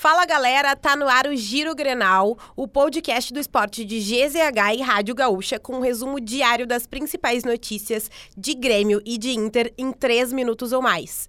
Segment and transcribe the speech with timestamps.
[0.00, 4.80] Fala galera, tá no ar o Giro Grenal, o podcast do esporte de GZH e
[4.80, 9.92] Rádio Gaúcha, com um resumo diário das principais notícias de Grêmio e de Inter em
[9.92, 11.28] três minutos ou mais.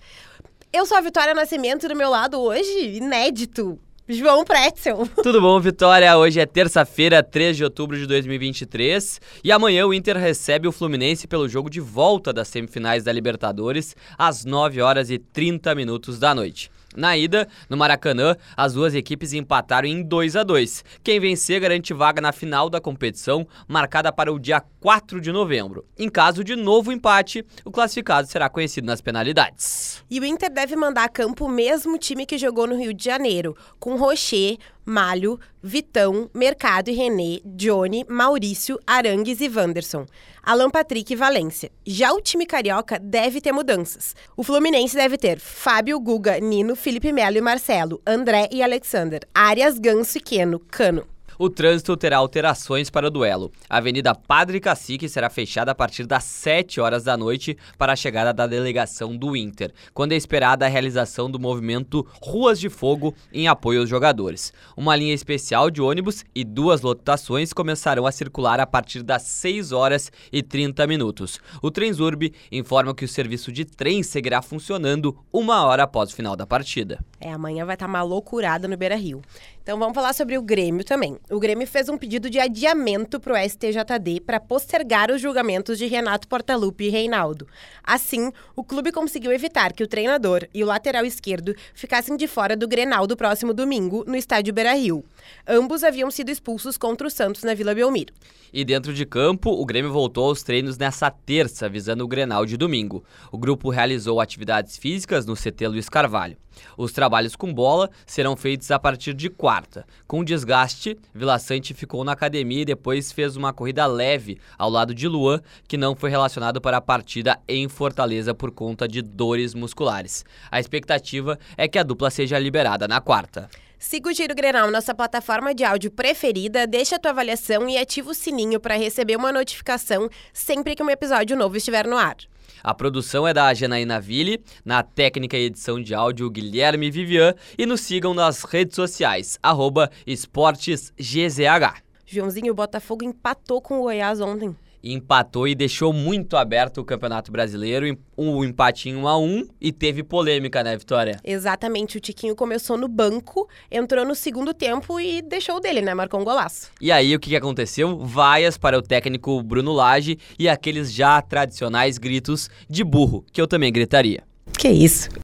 [0.72, 3.78] Eu sou a Vitória Nascimento do meu lado hoje, inédito.
[4.12, 5.08] João Pretzel.
[5.24, 6.18] Tudo bom, Vitória?
[6.18, 11.28] Hoje é terça-feira, 3 de outubro de 2023 e amanhã o Inter recebe o Fluminense
[11.28, 16.36] pelo jogo de volta das semifinais da Libertadores às 9 horas e 30 minutos da
[16.36, 16.70] noite.
[16.96, 20.84] Na ida, no Maracanã, as duas equipes empataram em 2 a 2.
[21.02, 25.86] Quem vencer garante vaga na final da competição, marcada para o dia 4 de novembro.
[25.98, 30.04] Em caso de novo empate, o classificado será conhecido nas penalidades.
[30.10, 33.06] E o Inter deve mandar a campo o mesmo time que jogou no Rio de
[33.06, 40.08] Janeiro, com Rocher, Malho, Vitão, Mercado e René, Johnny, Maurício, Arangues e Wanderson.
[40.42, 41.72] Alan Patrick e Valência.
[41.86, 44.16] Já o time carioca deve ter mudanças.
[44.36, 49.78] O Fluminense deve ter Fábio, Guga, Nino, Felipe Melo e Marcelo, André e Alexander, Arias,
[49.78, 51.06] Ganso e Queno, Cano.
[51.42, 53.52] O trânsito terá alterações para o duelo.
[53.68, 57.96] A Avenida Padre Cacique será fechada a partir das 7 horas da noite para a
[57.96, 63.16] chegada da delegação do Inter, quando é esperada a realização do movimento Ruas de Fogo
[63.34, 64.54] em apoio aos jogadores.
[64.78, 69.72] Uma linha especial de ônibus e duas lotações começarão a circular a partir das 6
[69.72, 71.40] horas e 30 minutos.
[71.60, 76.36] O Transurb informa que o serviço de trem seguirá funcionando uma hora após o final
[76.36, 77.04] da partida.
[77.20, 79.24] É, amanhã vai estar uma loucurada no Beira Rio.
[79.64, 81.18] Então vamos falar sobre o Grêmio também.
[81.32, 85.86] O Grêmio fez um pedido de adiamento para o STJD para postergar os julgamentos de
[85.86, 87.48] Renato Portaluppi e Reinaldo.
[87.82, 92.54] Assim, o clube conseguiu evitar que o treinador e o lateral esquerdo ficassem de fora
[92.54, 95.06] do Grenal do próximo domingo no estádio Beira-Rio.
[95.48, 98.14] Ambos haviam sido expulsos contra o Santos na Vila Belmiro.
[98.54, 102.58] E dentro de campo, o Grêmio voltou aos treinos nessa terça, visando o Grenal de
[102.58, 103.04] domingo.
[103.32, 106.38] O grupo realizou atividades físicas no CT Luiz Carvalho.
[106.78, 109.86] Os trabalhos com bola serão feitos a partir de quarta.
[110.06, 114.94] Com desgaste, Vila Sante ficou na academia e depois fez uma corrida leve ao lado
[114.94, 119.54] de Luan, que não foi relacionado para a partida em Fortaleza por conta de dores
[119.54, 120.26] musculares.
[120.52, 123.50] A expectativa é que a dupla seja liberada na quarta.
[123.82, 128.12] Siga o Giro Grenal, nossa plataforma de áudio preferida, deixa a tua avaliação e ativa
[128.12, 132.16] o sininho para receber uma notificação sempre que um episódio novo estiver no ar.
[132.64, 137.66] A produção é da Janaína Ville, na técnica e edição de áudio Guilherme Vivian e
[137.66, 141.82] nos sigam nas redes sociais, arroba esportesgzh.
[142.06, 147.32] Joãozinho, o Botafogo empatou com o Goiás ontem empatou e deixou muito aberto o Campeonato
[147.32, 151.20] Brasileiro, um empate em 1 a 1 e teve polêmica, né, Vitória?
[151.24, 156.20] Exatamente, o Tiquinho começou no banco, entrou no segundo tempo e deixou dele, né, marcou
[156.20, 156.70] um golaço.
[156.80, 157.98] E aí o que aconteceu?
[158.00, 163.48] Vaias para o técnico Bruno Lage e aqueles já tradicionais gritos de burro, que eu
[163.48, 164.24] também gritaria.
[164.58, 165.10] Que isso?